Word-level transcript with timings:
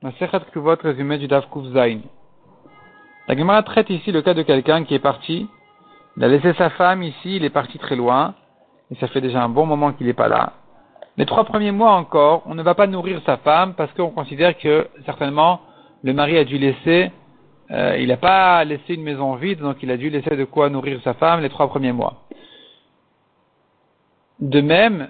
Résumé 0.00 1.18
du. 1.18 1.26
La 3.26 3.36
Gemara 3.36 3.62
traite 3.64 3.90
ici 3.90 4.12
le 4.12 4.22
cas 4.22 4.32
de 4.32 4.42
quelqu'un 4.42 4.84
qui 4.84 4.94
est 4.94 5.00
parti. 5.00 5.48
Il 6.16 6.22
a 6.22 6.28
laissé 6.28 6.52
sa 6.54 6.70
femme 6.70 7.02
ici, 7.02 7.36
il 7.36 7.44
est 7.44 7.50
parti 7.50 7.78
très 7.78 7.96
loin. 7.96 8.34
Et 8.92 8.94
ça 8.96 9.08
fait 9.08 9.20
déjà 9.20 9.42
un 9.42 9.48
bon 9.48 9.66
moment 9.66 9.92
qu'il 9.92 10.06
n'est 10.06 10.12
pas 10.12 10.28
là. 10.28 10.52
Les 11.16 11.26
trois 11.26 11.42
premiers 11.42 11.72
mois 11.72 11.94
encore, 11.94 12.44
on 12.46 12.54
ne 12.54 12.62
va 12.62 12.74
pas 12.74 12.86
nourrir 12.86 13.20
sa 13.26 13.38
femme 13.38 13.74
parce 13.74 13.92
qu'on 13.94 14.10
considère 14.10 14.56
que 14.56 14.86
certainement 15.04 15.62
le 16.04 16.12
mari 16.12 16.38
a 16.38 16.44
dû 16.44 16.58
laisser, 16.58 17.10
euh, 17.72 17.96
il 17.98 18.06
n'a 18.06 18.16
pas 18.16 18.64
laissé 18.64 18.94
une 18.94 19.02
maison 19.02 19.34
vide, 19.34 19.58
donc 19.58 19.78
il 19.82 19.90
a 19.90 19.96
dû 19.96 20.10
laisser 20.10 20.36
de 20.36 20.44
quoi 20.44 20.70
nourrir 20.70 21.00
sa 21.02 21.14
femme 21.14 21.40
les 21.40 21.48
trois 21.48 21.66
premiers 21.66 21.92
mois. 21.92 22.22
De 24.38 24.60
même, 24.60 25.08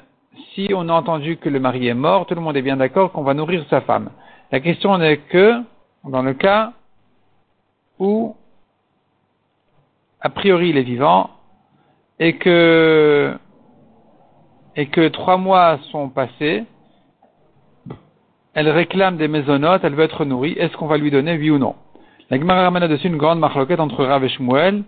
si 0.55 0.70
on 0.75 0.89
a 0.89 0.95
entendu 0.95 1.36
que 1.36 1.50
le 1.50 1.61
mari 1.61 1.89
est 1.89 1.95
mort, 1.95 2.25
tout 2.25 2.34
le 2.34 2.41
monde 2.41 2.57
est 2.57 2.62
bien 2.62 2.79
d'accord 2.79 3.12
qu'on 3.12 3.23
va 3.23 3.34
nourrir 3.34 3.66
sa 3.68 3.82
femme. 3.82 4.09
La 4.50 4.60
question 4.60 4.96
n'est 4.96 5.18
que 5.18 5.62
dans 6.04 6.22
le 6.22 6.32
cas 6.32 6.72
où, 7.98 8.34
a 10.20 10.30
priori, 10.30 10.70
il 10.70 10.79
est 10.79 10.82
vivant 10.82 11.30
et 12.18 12.39
que, 12.39 13.36
et 14.75 14.86
que 14.86 15.08
trois 15.08 15.36
mois 15.36 15.79
sont 15.90 16.08
passés, 16.08 16.64
elle 18.54 18.70
réclame 18.70 19.18
des 19.18 19.29
maisonnotes, 19.29 19.82
elle 19.84 19.94
veut 19.94 20.04
être 20.04 20.25
nourrie, 20.25 20.53
est-ce 20.58 20.76
qu'on 20.76 20.86
va 20.86 20.96
lui 20.96 21.11
donner, 21.11 21.36
oui 21.36 21.50
ou 21.50 21.58
non? 21.58 21.76
La 22.30 22.39
Gemara 22.39 22.62
ramène 22.62 22.89
dessus 22.89 23.06
une 23.08 23.17
grande 23.17 23.39
marloquette 23.39 23.80
entre 23.80 24.04
Rav 24.04 24.25
et 24.25 24.28
Shmuel, 24.28 24.82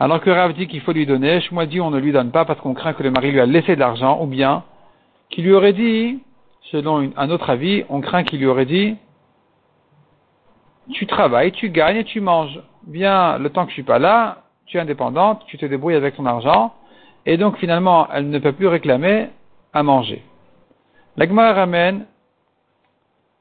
alors 0.00 0.20
que 0.20 0.30
Rav 0.30 0.54
dit 0.54 0.66
qu'il 0.66 0.80
faut 0.80 0.92
lui 0.92 1.06
donner, 1.06 1.40
Shmuel 1.40 1.68
dit 1.68 1.80
on 1.80 1.90
ne 1.90 2.00
lui 2.00 2.12
donne 2.12 2.32
pas 2.32 2.44
parce 2.44 2.60
qu'on 2.60 2.74
craint 2.74 2.92
que 2.94 3.02
le 3.02 3.10
mari 3.12 3.30
lui 3.30 3.40
a 3.40 3.46
laissé 3.46 3.76
de 3.76 3.80
l'argent, 3.80 4.20
ou 4.20 4.26
bien 4.26 4.64
qu'il 5.30 5.44
lui 5.44 5.52
aurait 5.52 5.72
dit, 5.72 6.20
selon 6.72 7.10
un 7.16 7.30
autre 7.30 7.48
avis, 7.48 7.84
on 7.88 8.00
craint 8.00 8.24
qu'il 8.24 8.40
lui 8.40 8.46
aurait 8.46 8.66
dit, 8.66 8.96
tu 10.92 11.06
travailles, 11.06 11.52
tu 11.52 11.70
gagnes 11.70 11.96
et 11.96 12.04
tu 12.04 12.20
manges. 12.20 12.60
Viens, 12.86 13.38
le 13.38 13.50
temps 13.50 13.64
que 13.64 13.70
je 13.70 13.74
suis 13.74 13.82
pas 13.82 13.98
là, 13.98 14.42
tu 14.66 14.76
es 14.76 14.80
indépendante, 14.80 15.42
tu 15.46 15.58
te 15.58 15.66
débrouilles 15.66 15.94
avec 15.94 16.16
ton 16.16 16.26
argent, 16.26 16.74
et 17.26 17.36
donc 17.36 17.56
finalement, 17.58 18.08
elle 18.12 18.28
ne 18.28 18.38
peut 18.38 18.52
plus 18.52 18.66
réclamer 18.66 19.28
à 19.72 19.82
manger. 19.82 20.22
L'Agma 21.16 21.52
ramène 21.52 22.06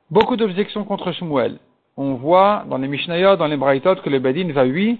beaucoup 0.09 0.35
d'objections 0.35 0.83
contre 0.83 1.11
Shmuel. 1.11 1.57
On 1.97 2.15
voit 2.15 2.63
dans 2.69 2.77
les 2.77 2.87
Mishnayot, 2.87 3.35
dans 3.35 3.47
les 3.47 3.57
Braithot, 3.57 3.95
que 3.95 4.09
le 4.09 4.19
Bedin 4.19 4.51
va, 4.51 4.63
lui, 4.63 4.99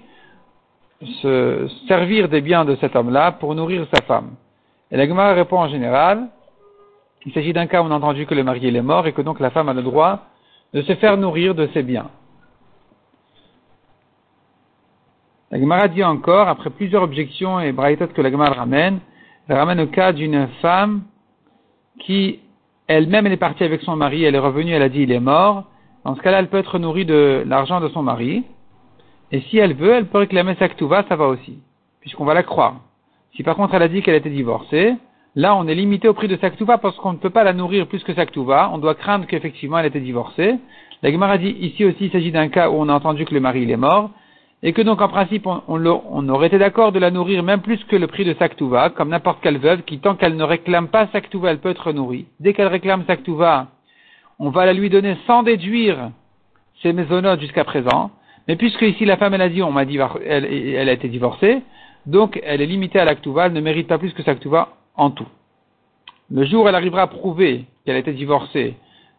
se 1.22 1.68
servir 1.88 2.30
des 2.30 2.42
biens 2.42 2.66
de 2.66 2.76
cet 2.78 2.96
homme-là 2.96 3.32
pour 3.34 3.56
nourrir 3.56 3.88
sa 3.94 4.02
femme. 4.04 4.32
Et 4.92 4.98
l'Agma 4.98 5.34
répond 5.34 5.58
en 5.58 5.70
général, 5.70 6.28
il 7.26 7.34
s'agit 7.34 7.54
d'un 7.54 7.68
cas 7.68 7.82
où 7.82 7.86
on 7.86 7.92
a 7.92 7.96
entendu 7.96 8.26
que 8.26 8.36
le 8.36 8.44
mari 8.44 8.68
est 8.68 8.82
mort 8.82 9.08
et 9.08 9.14
que 9.14 9.22
donc 9.22 9.40
la 9.40 9.50
femme 9.50 9.70
a 9.70 9.74
le 9.74 9.82
droit 9.82 10.20
de 10.74 10.82
se 10.82 10.96
faire 10.96 11.18
nourrir 11.18 11.56
de 11.56 11.68
ses 11.74 11.84
biens. 11.84 12.10
La 15.54 15.60
Gemara 15.60 15.88
dit 15.88 16.04
encore, 16.04 16.48
après 16.48 16.72
plusieurs 16.72 17.04
objections 17.04 17.60
et 17.60 17.72
braïtot 17.72 18.08
que 18.08 18.24
la 18.24 18.32
Gemara 18.32 18.56
ramène, 18.56 19.02
elle 19.48 19.56
ramène 19.56 19.80
au 19.82 19.86
cas 19.86 20.12
d'une 20.12 20.48
femme 20.64 21.04
qui, 22.00 22.40
elle-même, 22.88 23.28
elle 23.28 23.34
est 23.34 23.38
partie 23.38 23.64
avec 23.64 23.82
son 23.82 23.96
mari, 23.96 24.24
elle 24.24 24.34
est 24.34 24.40
revenue, 24.40 24.72
elle 24.72 24.82
a 24.82 24.90
dit 24.90 25.04
il 25.04 25.12
est 25.12 25.20
mort. 25.20 25.66
Dans 26.06 26.16
ce 26.16 26.22
cas-là, 26.22 26.40
elle 26.40 26.48
peut 26.48 26.58
être 26.58 26.80
nourrie 26.80 27.06
de 27.06 27.44
l'argent 27.46 27.82
de 27.82 27.88
son 27.90 28.02
mari. 28.02 28.44
Et 29.32 29.42
si 29.42 29.60
elle 29.60 29.76
veut, 29.76 29.92
elle 29.92 30.08
peut 30.08 30.18
réclamer 30.18 30.56
sa 30.58 30.68
ktuva, 30.70 31.06
ça 31.08 31.16
va 31.16 31.28
aussi, 31.28 31.60
puisqu'on 32.02 32.26
va 32.26 32.34
la 32.34 32.42
croire. 32.42 32.78
Si 33.36 33.44
par 33.44 33.56
contre 33.56 33.76
elle 33.76 33.84
a 33.84 33.90
dit 33.90 34.02
qu'elle 34.02 34.16
était 34.16 34.32
divorcée, 34.32 34.96
là 35.36 35.56
on 35.56 35.68
est 35.68 35.76
limité 35.76 36.08
au 36.08 36.16
prix 36.16 36.28
de 36.28 36.38
sa 36.38 36.50
ktuva 36.50 36.80
parce 36.80 36.98
qu'on 36.98 37.14
ne 37.14 37.20
peut 37.20 37.30
pas 37.30 37.44
la 37.44 37.54
nourrir 37.54 37.86
plus 37.86 38.04
que 38.04 38.16
sa 38.16 38.26
ktuva. 38.26 38.72
On 38.74 38.80
doit 38.80 38.96
craindre 38.96 39.28
qu'effectivement 39.28 39.78
elle 39.78 39.86
était 39.86 40.00
divorcée. 40.00 40.56
La 41.04 41.12
Gemara 41.12 41.38
dit 41.38 41.56
ici 41.60 41.86
aussi 41.86 42.06
il 42.06 42.12
s'agit 42.12 42.32
d'un 42.32 42.48
cas 42.48 42.72
où 42.72 42.74
on 42.74 42.90
a 42.90 42.94
entendu 42.96 43.26
que 43.26 43.36
le 43.36 43.40
mari 43.40 43.70
est 43.70 43.78
mort 43.78 44.10
et 44.64 44.72
que 44.72 44.82
donc 44.82 45.02
en 45.02 45.10
principe 45.10 45.46
on, 45.46 46.30
aurait 46.30 46.48
été 46.48 46.58
d'accord 46.58 46.94
de 46.94 47.00
la 47.00 47.12
nourrir 47.12 47.44
même 47.44 47.62
plus 47.62 47.84
que 47.84 47.98
le 47.98 48.08
prix 48.08 48.24
de 48.24 48.34
Saktuva, 48.34 48.90
comme 48.90 49.10
n'importe 49.10 49.42
quelle 49.44 49.58
veuve 49.58 49.84
qui 49.84 50.00
tant 50.00 50.16
qu'elle 50.16 50.38
ne 50.38 50.44
réclame 50.44 50.88
pas 50.88 51.08
Saktuva, 51.08 51.52
elle 51.52 51.60
peut 51.60 51.70
être 51.70 51.92
nourrie. 51.92 52.26
Dès 52.40 52.54
qu'elle 52.54 52.68
réclame 52.68 53.04
Saktuva, 53.06 53.68
on 54.40 54.50
va 54.50 54.66
la 54.66 54.74
lui 54.74 54.90
donner 54.90 55.18
sans 55.28 55.44
déduire 55.44 56.12
ses 56.82 56.94
maisonnotes 56.94 57.42
jusqu'à 57.42 57.66
présent. 57.66 58.12
Mais 58.48 58.56
puisque 58.56 58.82
ici 58.82 59.04
la 59.04 59.18
femme 59.18 59.34
elle 59.34 59.42
a 59.42 59.50
dit, 59.50 59.62
on 59.62 59.72
m'a 59.72 59.86
dit, 59.86 60.00
elle, 60.26 60.90
a 60.90 60.94
été 60.94 61.10
divorcée, 61.10 61.62
donc 62.06 62.40
elle 62.44 62.62
est 62.62 62.66
limitée 62.66 63.00
à 63.00 63.06
l'Aktuva, 63.06 63.48
elle 63.48 63.54
ne 63.54 63.62
mérite 63.62 63.88
pas 63.88 63.98
plus 63.98 64.14
que 64.14 64.24
Saktuva 64.24 64.70
en 64.96 65.12
tout. 65.12 65.28
Le 66.32 66.46
jour 66.46 66.64
où 66.64 66.68
elle 66.70 66.76
arrivera 66.76 67.04
à 67.04 67.08
prouver 67.08 67.66
qu'elle 67.86 67.96
a 67.98 68.00
été 68.00 68.14
divorcée, 68.14 68.76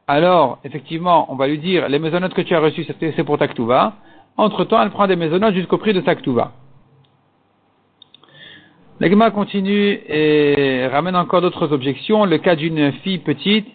alors 0.07 0.59
effectivement 0.65 1.27
on 1.31 1.37
va 1.37 1.49
lui 1.49 1.59
dire 1.59 1.89
les 1.89 1.99
maisonnotes 1.99 2.35
que 2.35 2.43
tu 2.43 2.55
as 2.55 2.61
reçues 2.61 2.87
c'est 2.99 3.25
pour 3.25 3.39
Taktuva, 3.39 3.95
entre-temps, 4.37 4.83
elle 4.83 4.91
prend 4.91 5.07
des 5.07 5.17
maisonnotes 5.17 5.55
jusqu'au 5.55 5.79
prix 5.79 5.93
de 5.93 6.01
Saktuva. 6.03 6.53
L'Egma 9.01 9.31
continue 9.31 10.01
et 10.09 10.87
ramène 10.87 11.17
encore 11.17 11.41
d'autres 11.41 11.73
objections. 11.73 12.25
Le 12.25 12.39
cas 12.39 12.55
d'une 12.55 12.93
fille 12.93 13.19
petite, 13.19 13.67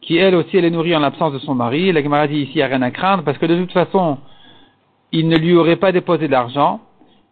qui 0.00 0.16
elle 0.16 0.34
aussi 0.34 0.56
elle 0.56 0.64
est 0.64 0.70
nourrie 0.70 0.96
en 0.96 1.00
l'absence 1.00 1.32
de 1.32 1.38
son 1.38 1.54
mari. 1.54 1.92
L'Egma 1.92 2.26
dit 2.26 2.40
ici, 2.40 2.52
il 2.54 2.56
n'y 2.56 2.62
a 2.62 2.66
rien 2.66 2.82
à 2.82 2.90
craindre, 2.90 3.22
parce 3.22 3.38
que 3.38 3.46
de 3.46 3.56
toute 3.56 3.72
façon, 3.72 4.18
il 5.12 5.28
ne 5.28 5.36
lui 5.36 5.54
aurait 5.54 5.76
pas 5.76 5.92
déposé 5.92 6.28
d'argent. 6.28 6.80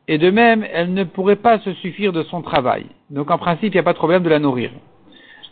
Et 0.08 0.18
de 0.18 0.30
même, 0.30 0.64
elle 0.72 0.94
ne 0.94 1.04
pourrait 1.04 1.36
pas 1.36 1.58
se 1.60 1.72
suffire 1.74 2.12
de 2.12 2.22
son 2.24 2.42
travail. 2.42 2.86
Donc 3.10 3.30
en 3.30 3.38
principe, 3.38 3.74
il 3.74 3.76
n'y 3.76 3.80
a 3.80 3.84
pas 3.84 3.92
de 3.92 3.98
problème 3.98 4.22
de 4.22 4.28
la 4.28 4.38
nourrir. 4.38 4.70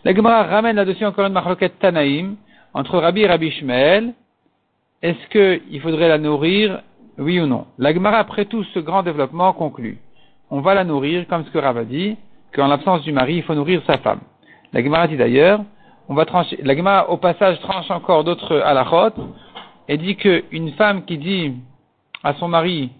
L'Egma 0.04 0.44
ramène 0.44 0.76
là-dessus 0.76 1.04
encore 1.04 1.26
une 1.26 1.32
marloquette 1.32 1.78
Tanaïm, 1.78 2.36
entre 2.72 2.98
Rabbi 2.98 3.22
et 3.22 3.26
Rabbi 3.26 3.50
Shmael. 3.50 4.14
Est-ce 5.02 5.28
qu'il 5.68 5.80
faudrait 5.80 6.08
la 6.08 6.18
nourrir 6.18 6.82
oui 7.20 7.38
ou 7.38 7.46
non 7.46 7.66
La 7.78 7.90
après 8.18 8.46
tout 8.46 8.64
ce 8.64 8.78
grand 8.78 9.02
développement, 9.02 9.52
conclut. 9.52 9.98
On 10.50 10.60
va 10.60 10.74
la 10.74 10.84
nourrir, 10.84 11.26
comme 11.28 11.44
ce 11.44 11.50
que 11.50 11.58
Rav 11.58 11.76
a 11.76 11.84
dit, 11.84 12.16
qu'en 12.52 12.66
l'absence 12.66 13.02
du 13.02 13.12
mari, 13.12 13.36
il 13.36 13.42
faut 13.42 13.54
nourrir 13.54 13.82
sa 13.86 13.98
femme. 13.98 14.20
La 14.72 14.82
Gemara 14.82 15.06
dit 15.06 15.16
d'ailleurs, 15.16 15.60
on 16.08 16.14
va 16.14 16.24
trancher, 16.24 16.58
la 16.62 16.74
Gemara 16.74 17.10
au 17.10 17.18
passage 17.18 17.60
tranche 17.60 17.90
encore 17.90 18.24
d'autres 18.24 18.60
halachot, 18.60 19.14
et 19.88 19.96
dit 19.96 20.16
qu'une 20.16 20.72
femme 20.72 21.04
qui 21.04 21.18
dit 21.18 21.52
à 22.24 22.34
son 22.34 22.48
mari, 22.48 22.90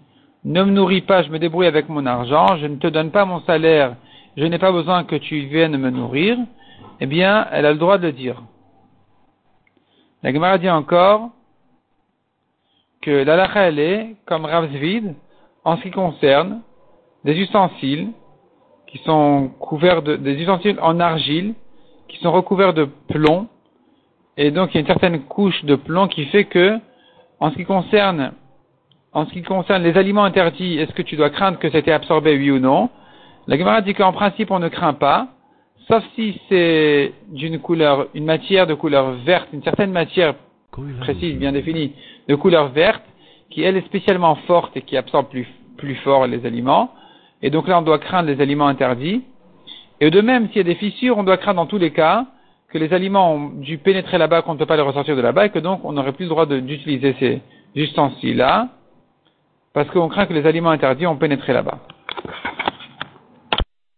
ne 0.45 0.63
me 0.63 0.71
nourris 0.71 1.01
pas, 1.01 1.23
je 1.23 1.29
me 1.29 1.39
débrouille 1.39 1.67
avec 1.67 1.89
mon 1.89 2.05
argent, 2.05 2.57
je 2.57 2.67
ne 2.67 2.77
te 2.77 2.87
donne 2.87 3.11
pas 3.11 3.25
mon 3.25 3.41
salaire, 3.41 3.95
je 4.37 4.45
n'ai 4.45 4.59
pas 4.59 4.71
besoin 4.71 5.03
que 5.03 5.15
tu 5.15 5.41
viennes 5.41 5.77
me 5.77 5.89
nourrir, 5.89 6.37
eh 6.99 7.05
bien, 7.05 7.47
elle 7.51 7.65
a 7.65 7.71
le 7.71 7.77
droit 7.77 7.97
de 7.97 8.07
le 8.07 8.13
dire. 8.13 8.41
La 10.23 10.31
Gemara 10.31 10.57
dit 10.57 10.69
encore, 10.69 11.31
que 13.01 13.11
l'alacha 13.11 13.67
elle 13.67 13.79
est, 13.79 14.15
comme 14.25 14.45
Rav 14.45 14.69
en 15.63 15.77
ce 15.77 15.81
qui 15.83 15.91
concerne 15.91 16.61
des 17.23 17.37
ustensiles 17.39 18.09
qui 18.87 18.97
sont 18.99 19.49
couverts 19.59 20.01
de, 20.01 20.17
des 20.17 20.33
ustensiles 20.33 20.77
en 20.81 20.99
argile, 20.99 21.53
qui 22.09 22.17
sont 22.17 22.31
recouverts 22.31 22.73
de 22.73 22.89
plomb, 23.07 23.47
et 24.35 24.51
donc 24.51 24.71
il 24.71 24.75
y 24.75 24.77
a 24.77 24.81
une 24.81 24.87
certaine 24.87 25.21
couche 25.21 25.63
de 25.63 25.75
plomb 25.75 26.07
qui 26.07 26.25
fait 26.25 26.45
que, 26.45 26.77
en 27.39 27.51
ce 27.51 27.55
qui 27.55 27.63
concerne, 27.63 28.33
en 29.13 29.25
ce 29.25 29.31
qui 29.31 29.43
concerne 29.43 29.81
les 29.83 29.97
aliments 29.97 30.25
interdits, 30.25 30.77
est-ce 30.77 30.93
que 30.93 31.01
tu 31.01 31.15
dois 31.15 31.29
craindre 31.29 31.57
que 31.57 31.69
c'était 31.69 31.91
absorbé, 31.91 32.35
oui 32.37 32.51
ou 32.51 32.59
non? 32.59 32.89
La 33.47 33.57
Gemara 33.57 33.81
dit 33.81 33.93
qu'en 33.93 34.11
principe 34.11 34.51
on 34.51 34.59
ne 34.59 34.67
craint 34.67 34.93
pas, 34.93 35.29
sauf 35.87 36.03
si 36.15 36.39
c'est 36.49 37.13
d'une 37.29 37.59
couleur, 37.59 38.07
une 38.13 38.25
matière 38.25 38.67
de 38.67 38.73
couleur 38.73 39.11
verte, 39.25 39.47
une 39.53 39.63
certaine 39.63 39.91
matière 39.91 40.35
précise, 41.01 41.37
bien 41.37 41.51
définie, 41.51 41.93
de 42.27 42.35
couleur 42.35 42.69
verte, 42.69 43.03
qui 43.49 43.63
elle 43.63 43.77
est 43.77 43.85
spécialement 43.85 44.35
forte 44.47 44.75
et 44.77 44.81
qui 44.81 44.97
absorbe 44.97 45.29
plus, 45.29 45.47
plus 45.77 45.95
fort 45.95 46.27
les 46.27 46.45
aliments. 46.45 46.91
Et 47.41 47.49
donc 47.49 47.67
là, 47.67 47.79
on 47.79 47.81
doit 47.81 47.99
craindre 47.99 48.29
les 48.29 48.41
aliments 48.41 48.67
interdits. 48.67 49.23
Et 49.99 50.09
de 50.09 50.21
même, 50.21 50.47
s'il 50.47 50.57
y 50.57 50.61
a 50.61 50.63
des 50.63 50.75
fissures, 50.75 51.17
on 51.17 51.23
doit 51.23 51.37
craindre 51.37 51.57
dans 51.57 51.65
tous 51.65 51.77
les 51.77 51.91
cas 51.91 52.25
que 52.69 52.77
les 52.77 52.93
aliments 52.93 53.33
ont 53.33 53.49
dû 53.49 53.77
pénétrer 53.77 54.17
là-bas, 54.17 54.41
qu'on 54.41 54.53
ne 54.53 54.59
peut 54.59 54.65
pas 54.65 54.77
les 54.77 54.81
ressortir 54.81 55.15
de 55.15 55.21
là-bas, 55.21 55.47
et 55.47 55.49
que 55.49 55.59
donc 55.59 55.81
on 55.83 55.91
n'aurait 55.91 56.13
plus 56.13 56.23
le 56.25 56.29
droit 56.29 56.45
d'utiliser 56.45 57.15
ces 57.19 57.41
ustensiles-là, 57.75 58.69
parce 59.73 59.89
qu'on 59.89 60.07
craint 60.07 60.25
que 60.25 60.33
les 60.33 60.45
aliments 60.45 60.69
interdits 60.69 61.05
ont 61.05 61.17
pénétré 61.17 61.53
là-bas. 61.53 61.79